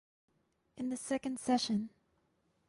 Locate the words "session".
1.39-1.91